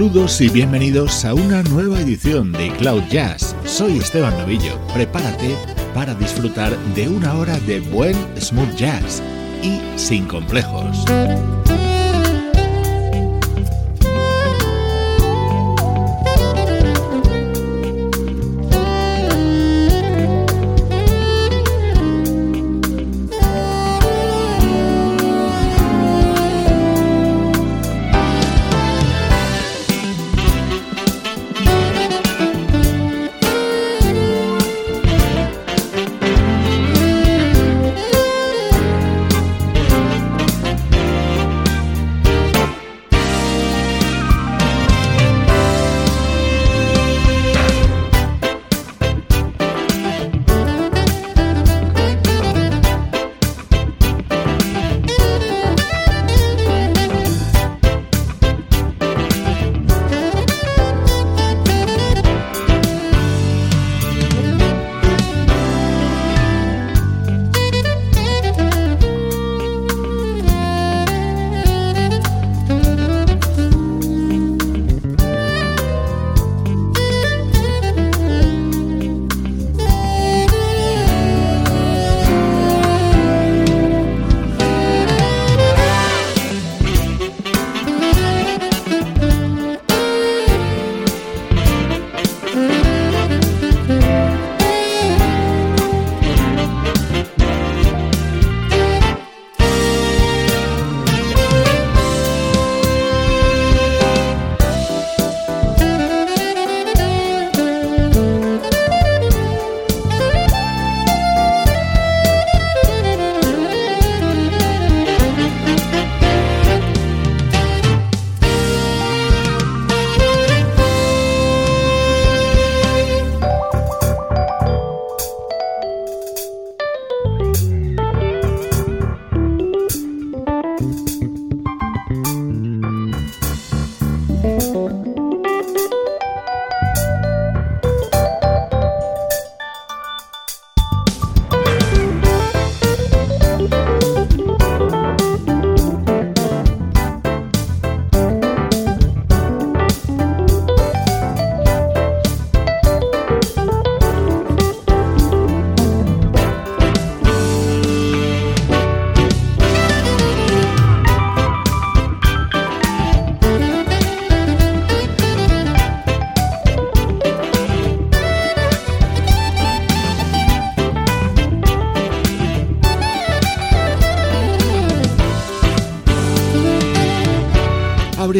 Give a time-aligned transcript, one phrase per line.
[0.00, 3.54] Saludos y bienvenidos a una nueva edición de Cloud Jazz.
[3.66, 4.80] Soy Esteban Novillo.
[4.94, 5.54] Prepárate
[5.92, 9.22] para disfrutar de una hora de buen smooth jazz
[9.62, 11.04] y sin complejos.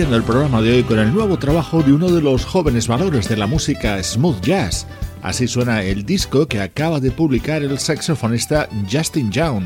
[0.00, 3.28] Abriendo el programa de hoy con el nuevo trabajo de uno de los jóvenes valores
[3.28, 4.86] de la música smooth jazz.
[5.20, 9.64] Así suena el disco que acaba de publicar el saxofonista Justin Young,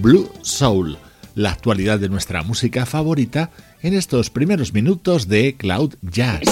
[0.00, 0.96] Blue Soul,
[1.34, 3.50] la actualidad de nuestra música favorita
[3.82, 6.42] en estos primeros minutos de Cloud Jazz.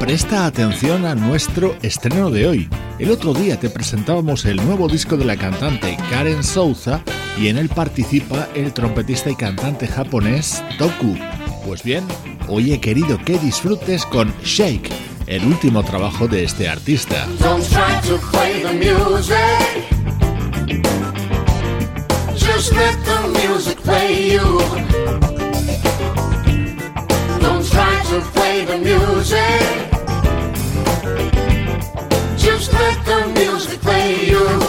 [0.00, 2.68] Presta atención a nuestro estreno de hoy.
[2.98, 7.02] El otro día te presentábamos el nuevo disco de la cantante Karen Souza
[7.38, 11.14] y en él participa el trompetista y cantante japonés Toku.
[11.66, 12.06] Pues bien,
[12.48, 14.90] hoy he querido que disfrutes con Shake,
[15.26, 17.26] el último trabajo de este artista.
[22.34, 24.60] Just let the music play you.
[27.40, 29.95] Don't try to play the music.
[32.78, 34.65] Let the music play you.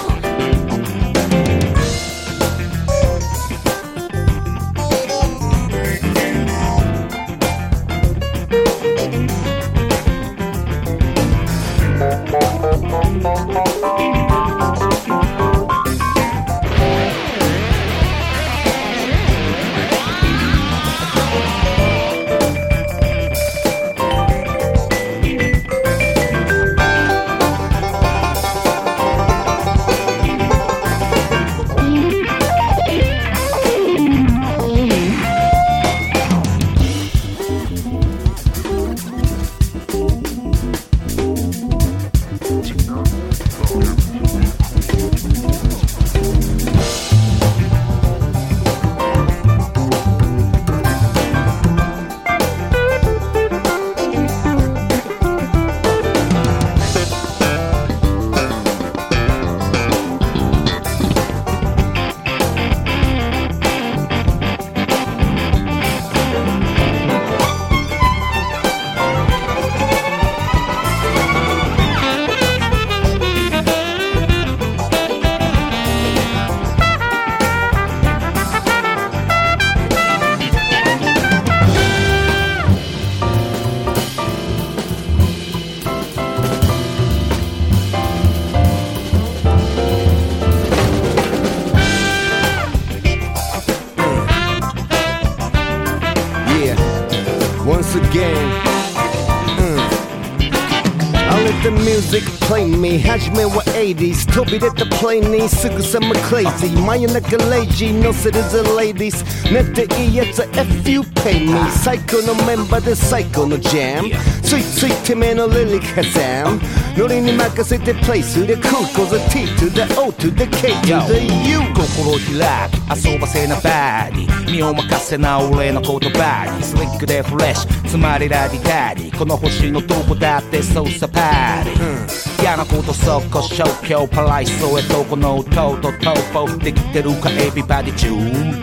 [103.87, 114.11] めは 80s 飛び出たプレイにすぐさま crazy 真夜中レイジー乗せるぜ ladies 寝ていいやつは if you pay me 最高のメンバーで最高のジャム
[114.43, 116.61] ついついてめのリリックハザン
[116.98, 124.52] ノリに任せてプレイする cool cause T to the O to the K to the U 心開き遊ばせなバーディ。
[124.52, 126.64] 身を任せな俺の言葉に。
[126.64, 127.88] スリックでフレッシュ。
[127.88, 129.16] つまりラディカディ。
[129.16, 138.62] この星のどこだってそうさパーティー嫌なことそこ消去パライソへとこの音とトーポできてるかエビバディ準備。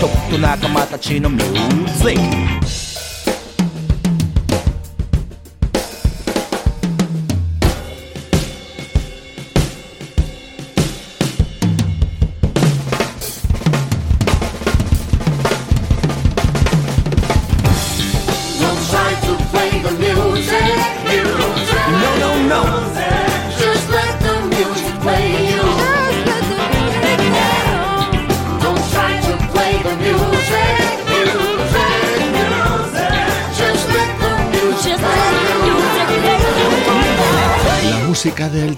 [0.00, 2.83] トップと仲間たちのミュージック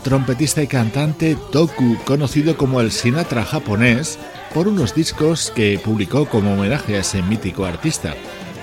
[0.06, 4.20] trompetista y cantante Toku, conocido como el Sinatra japonés,
[4.54, 8.14] por unos discos que publicó como homenaje a ese mítico artista.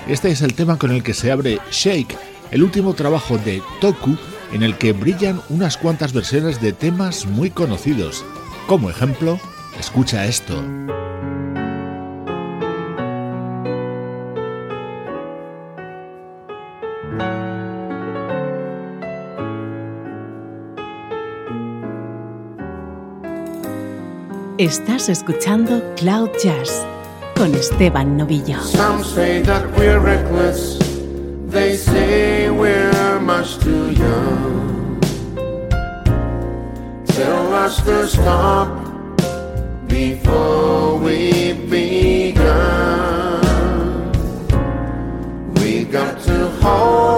[0.08, 2.16] Este es el tema con el que se abre Shake,
[2.50, 4.16] el último trabajo de Toku
[4.54, 8.24] en el que brillan unas cuantas versiones de temas muy conocidos.
[8.66, 9.38] Como ejemplo,
[9.78, 10.64] escucha esto.
[24.58, 26.86] Estás escuchando Cloud Jazz
[27.34, 28.60] con Esteban Novillo.
[28.62, 30.78] Some say that we're reckless.
[31.48, 35.00] They say we're much too young.
[37.04, 38.68] Tell us to stop
[39.88, 43.42] before we begun.
[45.56, 47.13] We got to hold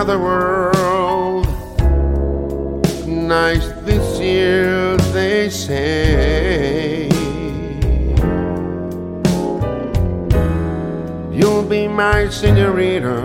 [0.00, 1.44] another world.
[3.04, 7.08] Nice this year, they say.
[11.32, 13.18] You'll be my senorita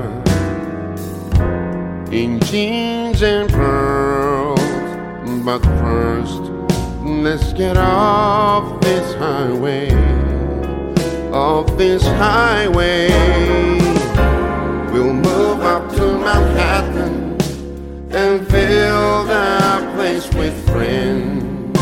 [2.12, 4.60] in jeans and pearls.
[5.46, 6.42] But first,
[7.03, 9.92] let's get off this highway
[11.32, 13.10] of this highway.
[14.92, 15.93] We'll move up
[18.13, 21.79] and fill that place with friends.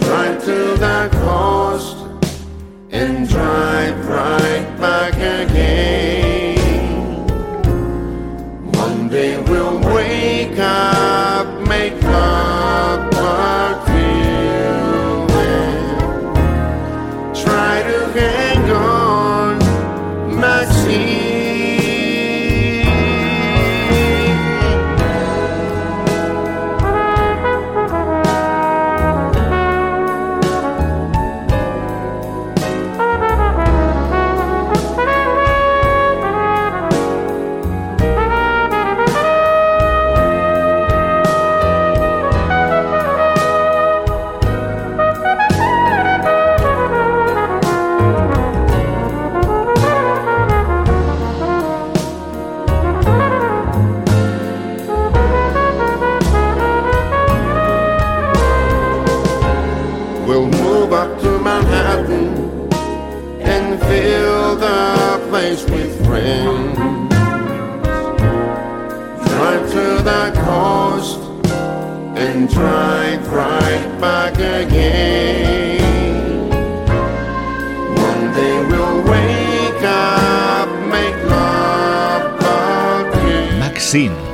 [0.00, 1.96] Drive to the coast
[2.90, 5.13] and drive right back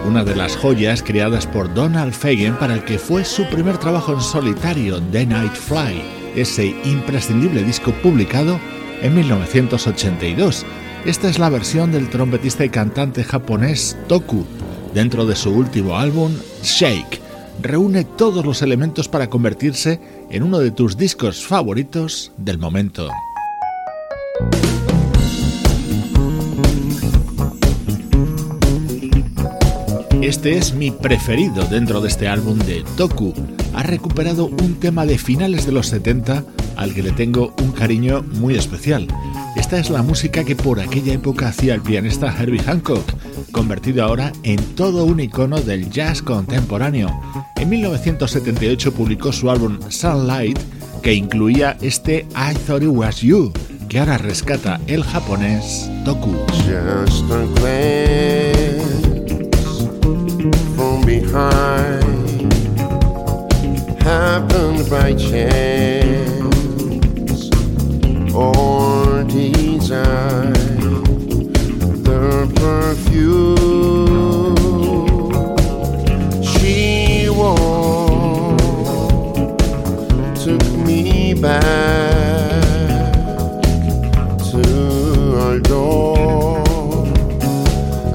[0.06, 4.14] una de las joyas creadas por Donald Fagen para el que fue su primer trabajo
[4.14, 6.02] en solitario, The Night Fly,
[6.34, 8.58] ese imprescindible disco publicado
[9.02, 10.64] en 1982.
[11.04, 14.46] Esta es la versión del trompetista y cantante japonés Toku
[14.94, 17.20] dentro de su último álbum, Shake.
[17.60, 20.00] Reúne todos los elementos para convertirse
[20.30, 23.10] en uno de tus discos favoritos del momento.
[30.30, 33.34] Este es mi preferido dentro de este álbum de Toku.
[33.74, 36.44] Ha recuperado un tema de finales de los 70
[36.76, 39.08] al que le tengo un cariño muy especial.
[39.56, 43.02] Esta es la música que por aquella época hacía el pianista Herbie Hancock,
[43.50, 47.10] convertido ahora en todo un icono del jazz contemporáneo.
[47.56, 50.60] En 1978 publicó su álbum Sunlight,
[51.02, 53.52] que incluía este I Thought It Was You,
[53.88, 56.36] que ahora rescata el japonés Toku.
[61.10, 62.52] Behind
[64.00, 66.30] happened by chance
[68.32, 70.52] or design.
[72.06, 73.26] The perfume
[76.50, 78.56] she wore
[80.44, 82.62] took me back
[84.52, 84.64] to
[85.42, 86.62] our door.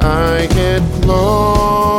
[0.01, 1.94] I get lost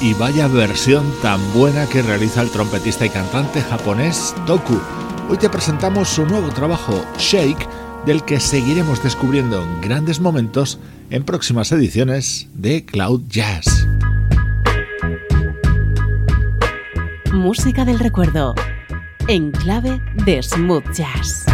[0.00, 4.80] y vaya versión tan buena que realiza el trompetista y cantante japonés Toku.
[5.28, 7.68] Hoy te presentamos su nuevo trabajo, Shake,
[8.06, 10.78] del que seguiremos descubriendo grandes momentos
[11.10, 13.86] en próximas ediciones de Cloud Jazz.
[17.34, 18.54] Música del recuerdo,
[19.26, 21.44] en clave de smooth jazz.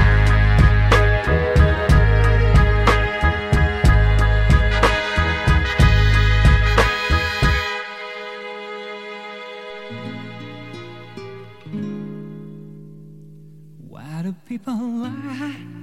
[14.66, 15.73] alive.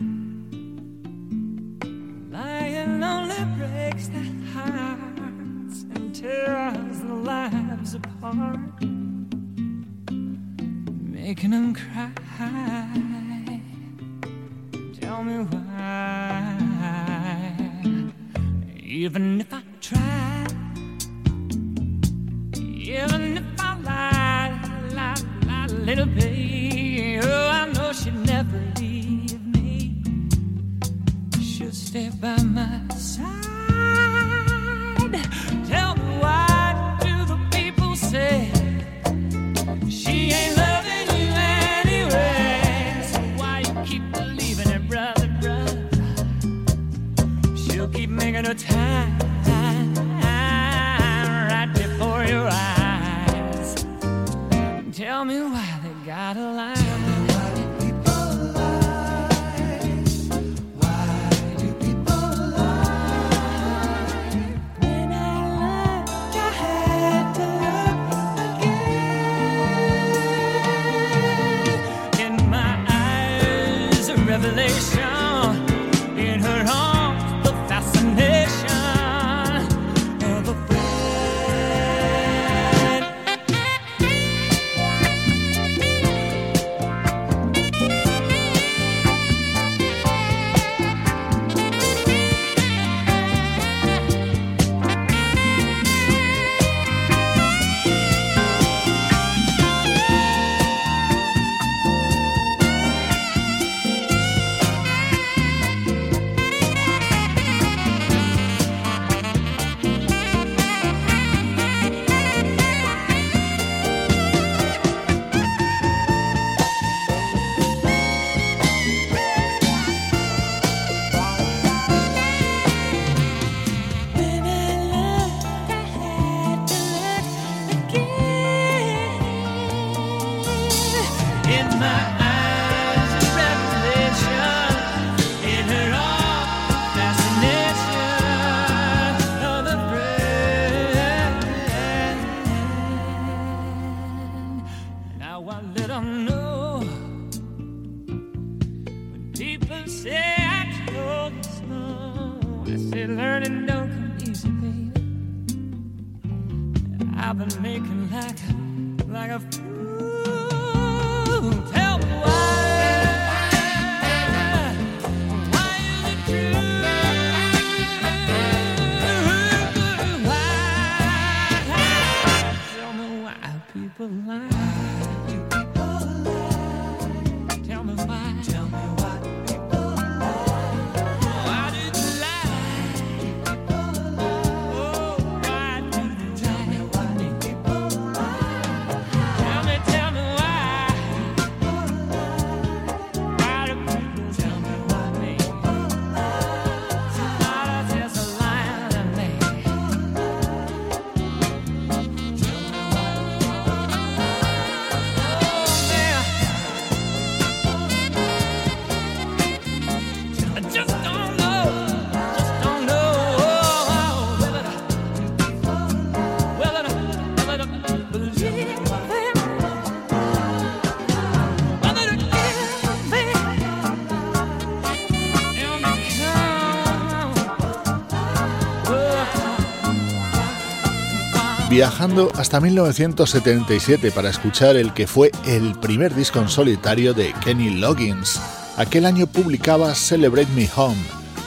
[231.82, 237.72] Viajando hasta 1977 para escuchar el que fue el primer disco en solitario de Kenny
[237.72, 238.40] Loggins.
[238.78, 241.02] Aquel año publicaba Celebrate Me Home,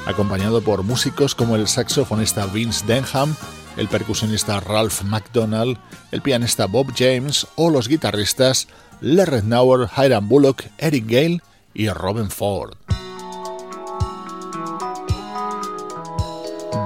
[0.06, 3.36] acompañado por músicos como el saxofonista Vince Denham,
[3.76, 5.78] el percusionista Ralph McDonald,
[6.10, 8.66] el pianista Bob James o los guitarristas
[9.00, 11.42] Larry Nauer, Hiram Bullock, Eric Gale
[11.74, 12.74] y Robin Ford.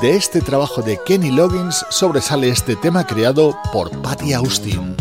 [0.01, 4.95] De este trabajo de Kenny Loggins sobresale este tema creado por Patty Austin.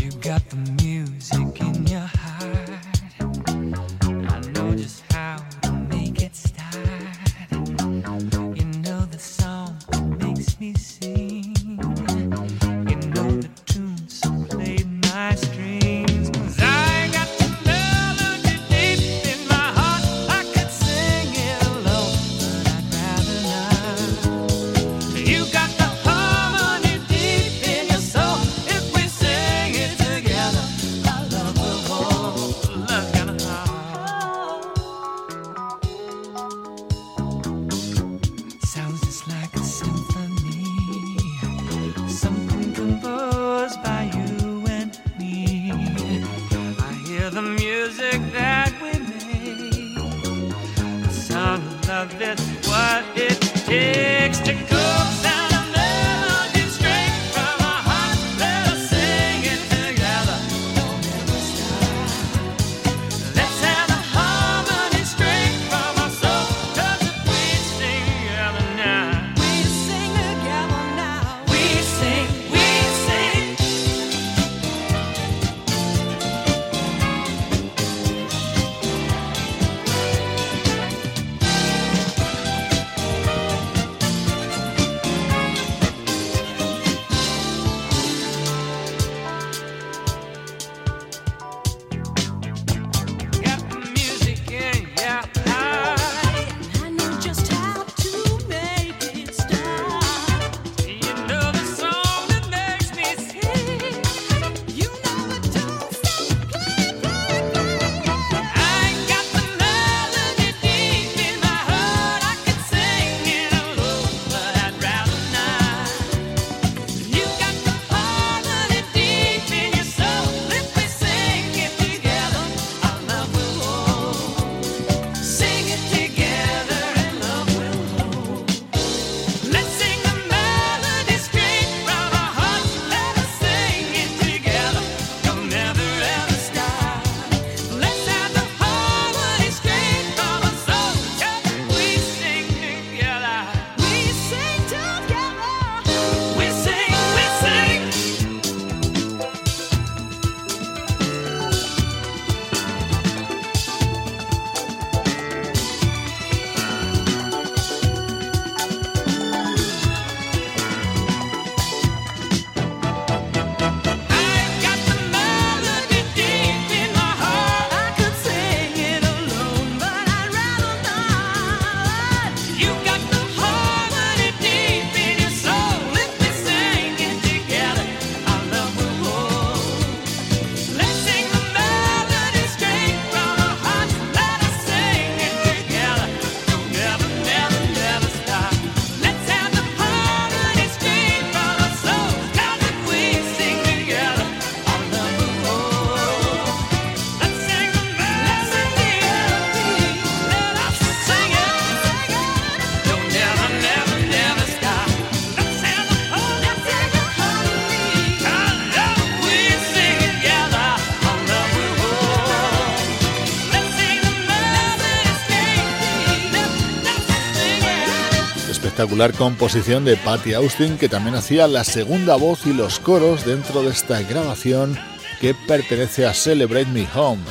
[219.05, 223.69] Composición de Patty Austin que también hacía la segunda voz y los coros dentro de
[223.69, 224.75] esta grabación
[225.21, 227.21] que pertenece a Celebrate Me Home,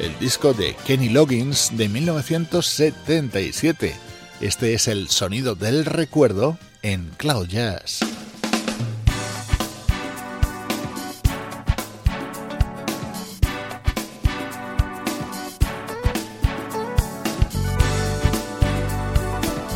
[0.00, 3.94] el disco de Kenny Loggins de 1977.
[4.40, 8.00] Este es el sonido del recuerdo en Cloud Jazz.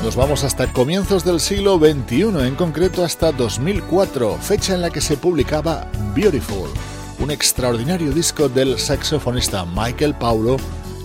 [0.07, 5.01] Nos vamos hasta comienzos del siglo XXI, en concreto hasta 2004, fecha en la que
[5.01, 6.71] se publicaba Beautiful,
[7.19, 10.59] un extraordinario disco del saxofonista Michael Paulo,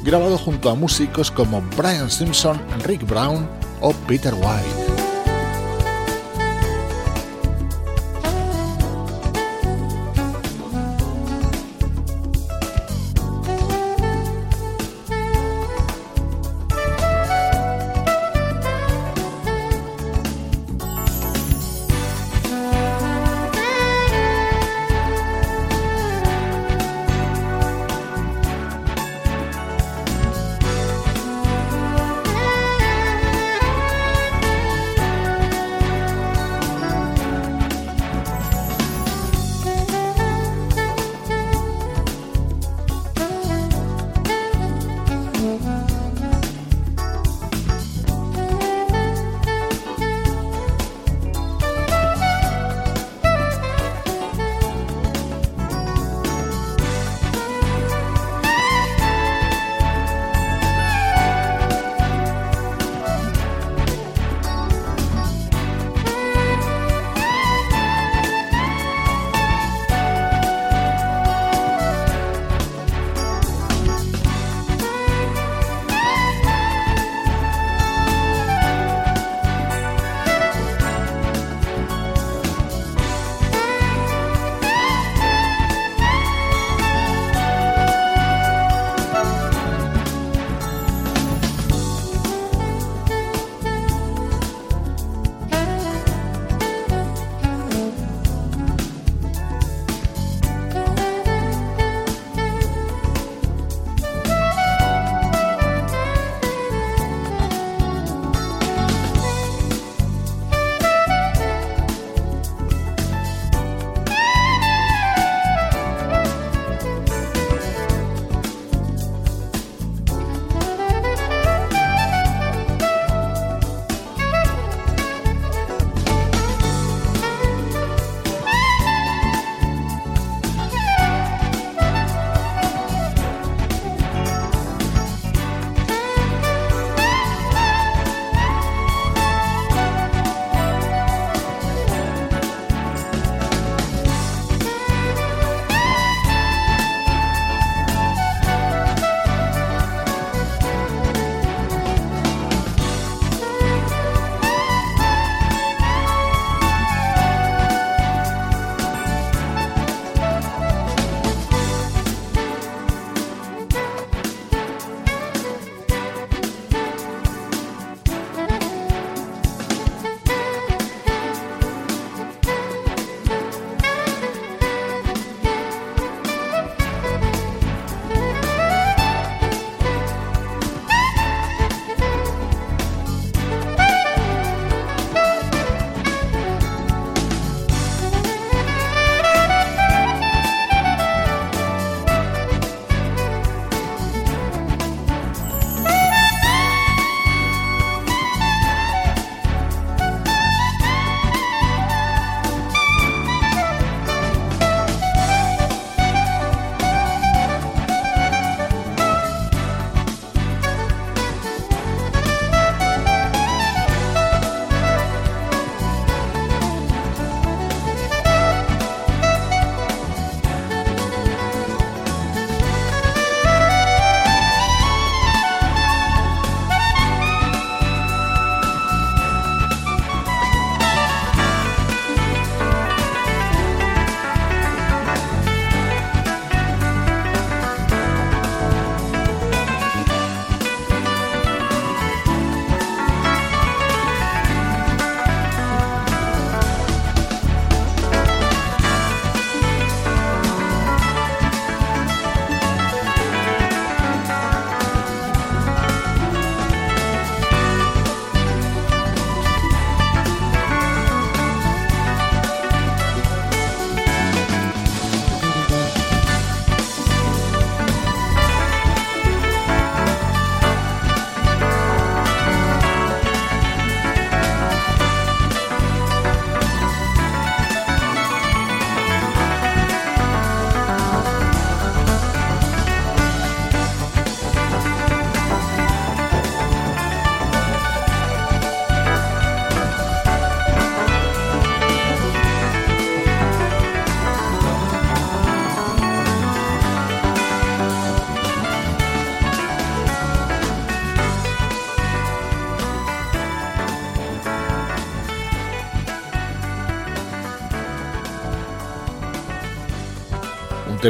[0.04, 3.50] grabado junto a músicos como Brian Simpson, Rick Brown
[3.82, 4.81] o Peter White.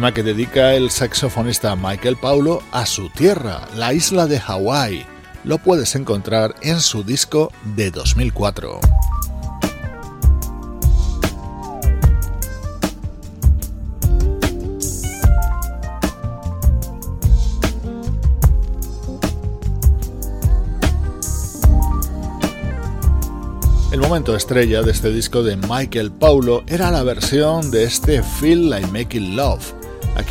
[0.09, 5.05] Que dedica el saxofonista Michael Paulo a su tierra, la isla de Hawái.
[5.43, 8.79] Lo puedes encontrar en su disco de 2004.
[23.91, 28.69] El momento estrella de este disco de Michael Paulo era la versión de este Feel
[28.69, 29.80] Like Making Love.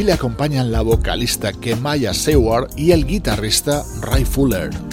[0.00, 4.89] Aquí le acompañan la vocalista Kemaya Seward y el guitarrista Ray Fuller.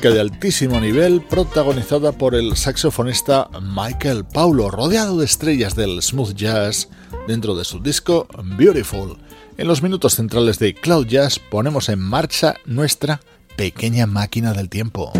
[0.00, 6.88] De altísimo nivel protagonizada por el saxofonista Michael Paulo, rodeado de estrellas del smooth jazz
[7.26, 9.18] dentro de su disco Beautiful.
[9.56, 13.20] En los minutos centrales de Cloud Jazz ponemos en marcha nuestra
[13.56, 15.10] pequeña máquina del tiempo.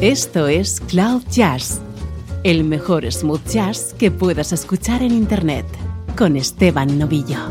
[0.00, 1.80] Esto es Cloud Jazz,
[2.42, 5.66] el mejor smooth jazz que puedas escuchar en Internet,
[6.16, 7.50] con Esteban Novillo.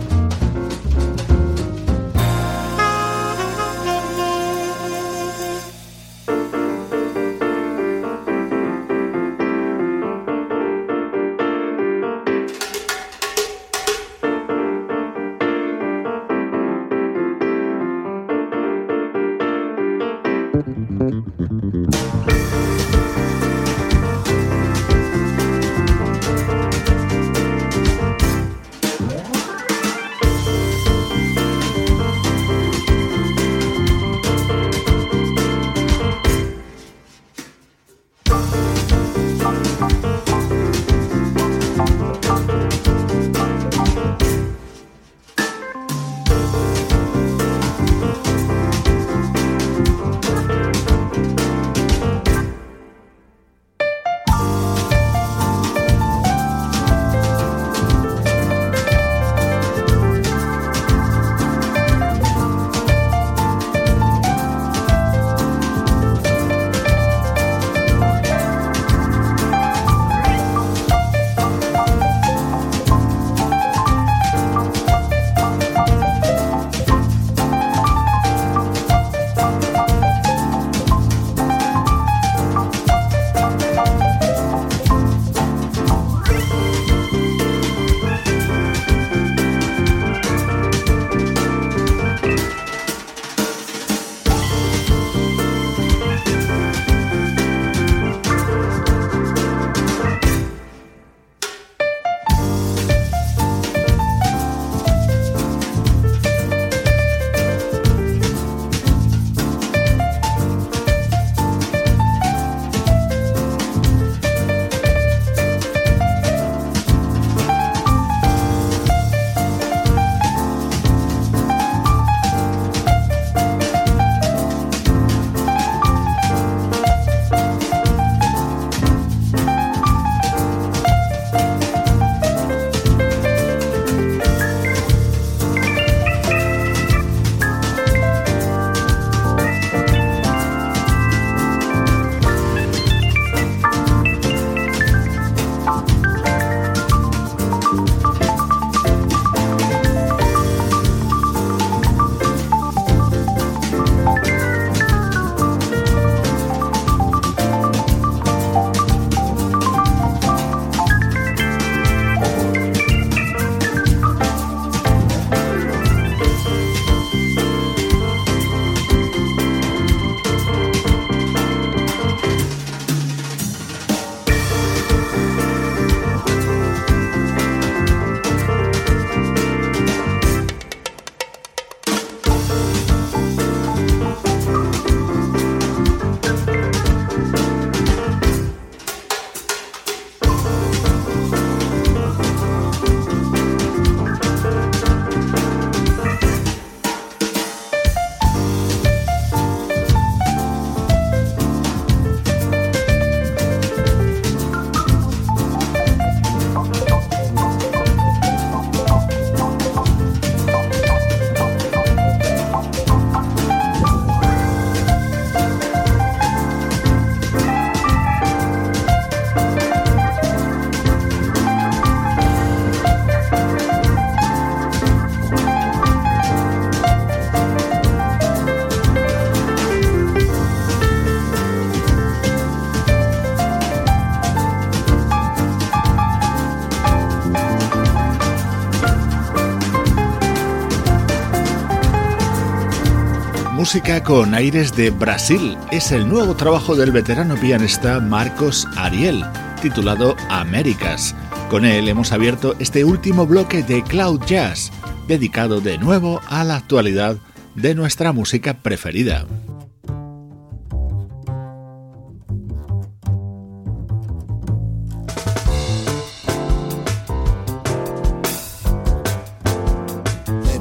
[243.77, 245.55] Música con aires de Brasil.
[245.71, 249.23] Es el nuevo trabajo del veterano pianista Marcos Ariel,
[249.61, 251.15] titulado Américas.
[251.47, 254.71] Con él hemos abierto este último bloque de Cloud Jazz,
[255.07, 257.17] dedicado de nuevo a la actualidad
[257.53, 259.27] de nuestra música preferida.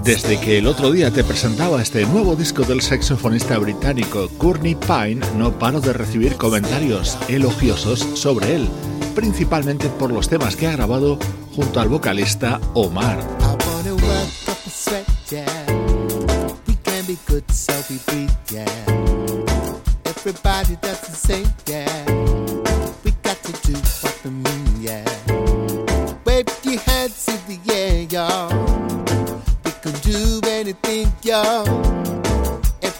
[0.06, 5.26] Desde que el otro día te presentaba este nuevo disco del saxofonista británico Courtney Pine,
[5.34, 8.68] no paro de recibir comentarios elogiosos sobre él,
[9.16, 11.18] principalmente por los temas que ha grabado
[11.56, 13.18] junto al vocalista Omar.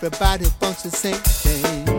[0.07, 1.96] Everybody wants the same thing.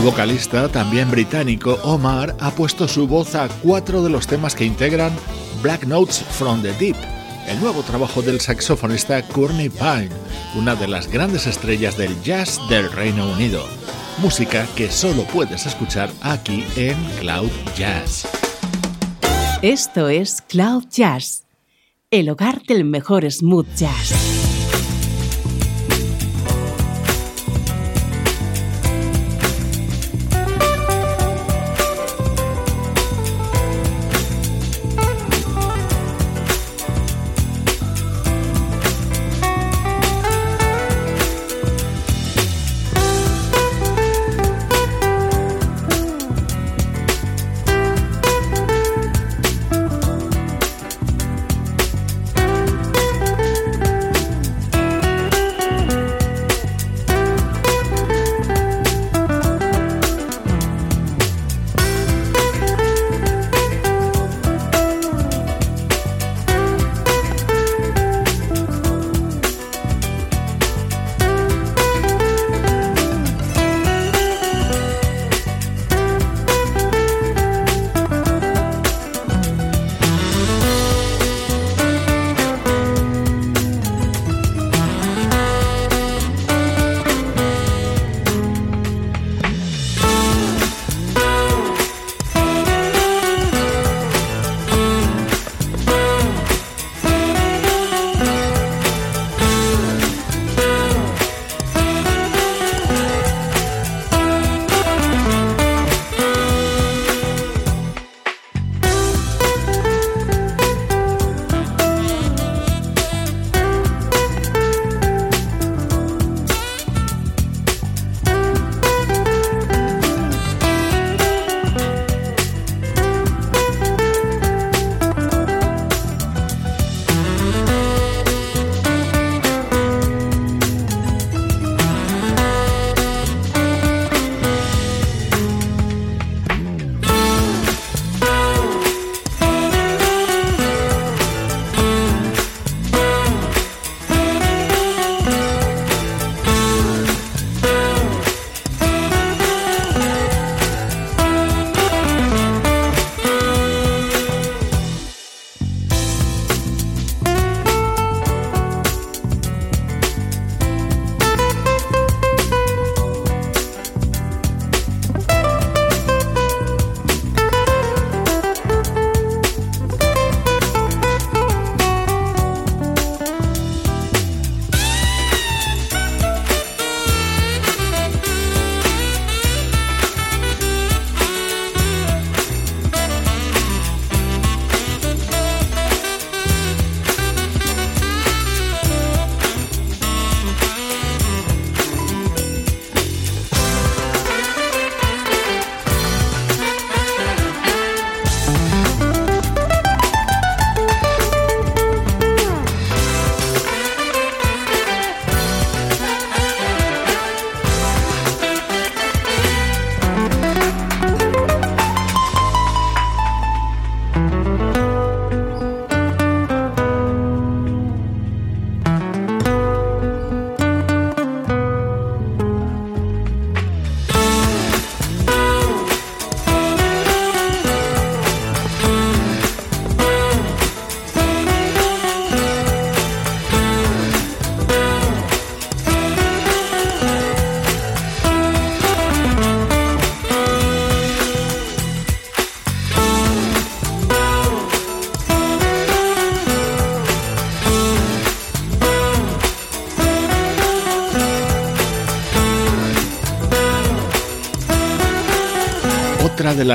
[0.00, 4.64] El vocalista, también británico, Omar, ha puesto su voz a cuatro de los temas que
[4.64, 5.12] integran
[5.62, 6.96] Black Notes from the Deep,
[7.50, 10.10] el nuevo trabajo del saxofonista Courtney Pine,
[10.54, 13.64] una de las grandes estrellas del jazz del Reino Unido.
[14.18, 18.28] Música que solo puedes escuchar aquí en Cloud Jazz.
[19.62, 21.44] Esto es Cloud Jazz,
[22.12, 24.39] el hogar del mejor smooth jazz.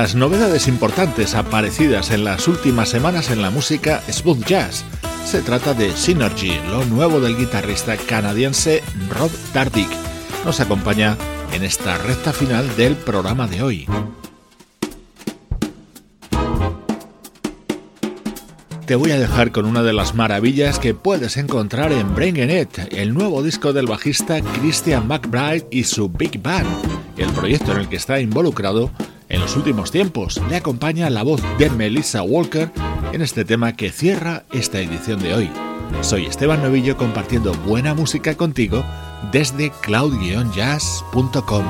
[0.06, 4.84] Las novedades importantes aparecidas en las últimas semanas en la música smooth jazz.
[5.24, 9.90] Se trata de Synergy, lo nuevo del guitarrista canadiense Rob Dardick.
[10.44, 11.16] Nos acompaña
[11.52, 13.88] en esta recta final del programa de hoy.
[18.86, 22.78] te voy a dejar con una de las maravillas que puedes encontrar en Bringing It,
[22.92, 26.68] el nuevo disco del bajista Christian McBride y su Big Band,
[27.16, 28.92] el proyecto en el que está involucrado
[29.46, 30.42] los últimos tiempos.
[30.48, 32.72] Le acompaña la voz de Melissa Walker
[33.12, 35.48] en este tema que cierra esta edición de hoy.
[36.00, 38.84] Soy Esteban Novillo compartiendo buena música contigo
[39.30, 41.64] desde cloud-jazz.com.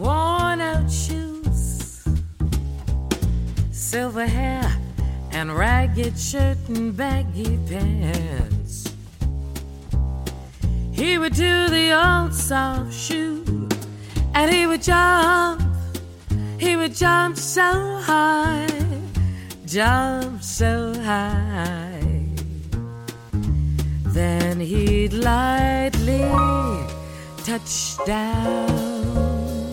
[0.00, 2.04] worn out shoes,
[3.70, 4.70] silver hair,
[5.32, 8.61] and ragged shirt and baggy pants.
[11.02, 13.68] He would do the old soft shoe,
[14.34, 15.60] and he would jump,
[16.60, 18.68] he would jump so high,
[19.66, 22.28] jump so high.
[24.14, 26.22] Then he'd lightly
[27.48, 29.72] touch down.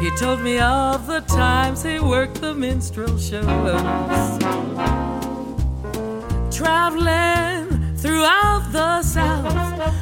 [0.00, 4.38] He told me of the times he worked the minstrel shows,
[6.50, 7.53] traveling
[8.04, 9.54] throughout the South.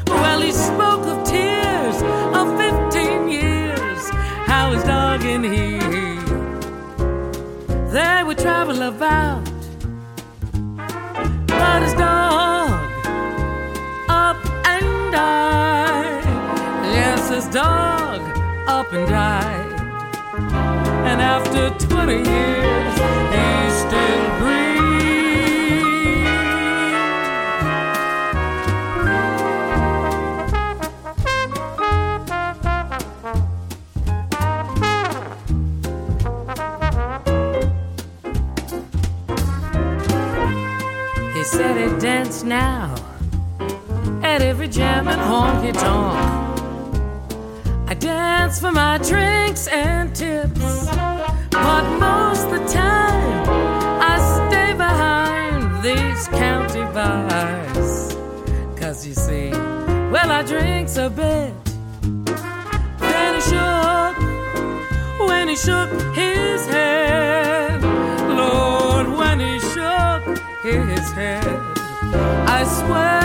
[0.08, 1.96] Well, he spoke of tears
[2.38, 4.10] of 15 years,
[4.50, 5.78] how his dog and he
[7.96, 9.44] they would travel about,
[11.46, 12.70] but his dog
[14.08, 14.40] up
[14.74, 16.24] and died.
[16.98, 18.20] Yes, his dog
[18.66, 19.72] up and died
[21.10, 22.94] and after 20 years,
[23.34, 23.46] he
[23.82, 24.31] still
[41.52, 41.58] He
[41.98, 42.94] dance now
[44.22, 46.42] at every jam and honky tonk
[47.88, 50.86] I dance for my drinks and tips.
[51.50, 53.44] But most the time,
[54.00, 54.14] I
[54.48, 58.16] stay behind these county bars.
[58.80, 61.52] Cause you see, well, I drinks a bit.
[62.98, 67.51] Then he shook, when he shook his head.
[72.54, 73.22] I swear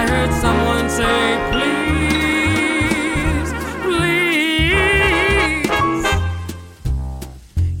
[0.00, 3.50] I heard someone say, please.
[3.84, 5.70] Please.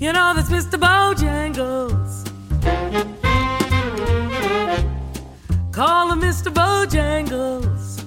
[0.00, 0.78] You know that's Mr.
[0.86, 2.12] Bojangles.
[5.70, 6.50] Call him Mr.
[6.60, 8.02] Bojangles.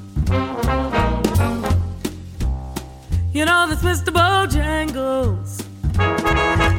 [3.32, 4.12] You know that's Mr.
[4.12, 5.64] Bojangles.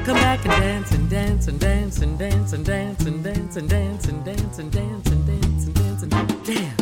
[0.04, 3.68] Come back and dance and dance and dance and dance and dance and dance and
[3.68, 5.09] dance and dance and dance
[6.50, 6.79] Damn.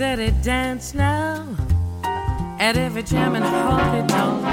[0.00, 1.46] It dance now
[2.58, 4.44] at every jam and honky tonk.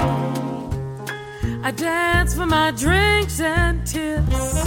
[1.63, 4.63] I dance for my drinks and tips,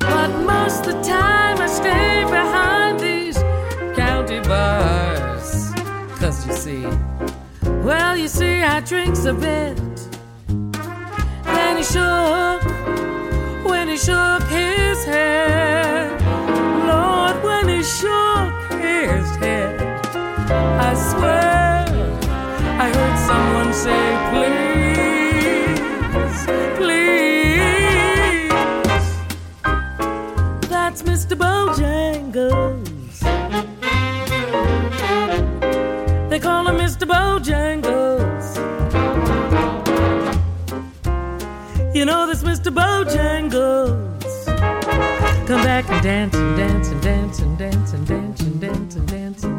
[0.00, 3.38] but most the time I stay behind these
[3.96, 5.72] county bars.
[6.18, 6.86] Cause you see,
[7.84, 9.76] well, you see, I drinks a bit.
[11.44, 12.64] Then he shook
[13.70, 15.77] when he shook his head.
[21.22, 22.24] world.
[22.84, 25.80] I heard someone say, please,
[26.78, 28.48] please.
[30.68, 31.34] That's Mr.
[31.36, 33.18] Bojangles.
[36.30, 37.06] They call him Mr.
[37.06, 38.46] Bojangles.
[41.94, 42.70] You know this Mr.
[42.72, 44.08] Bojangles.
[45.48, 49.08] Come back and dance and dance and dance and dance and dance and dance and
[49.08, 49.44] dance.
[49.44, 49.57] And dance.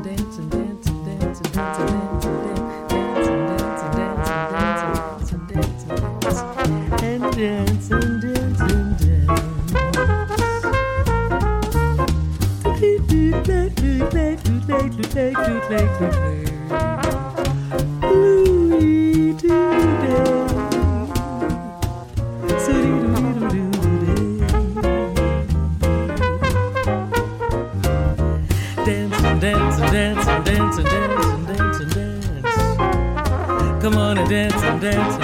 [28.86, 33.84] Dance and dance and dance and dance and dance and dance and dance.
[33.84, 35.19] Come on and dance and dance.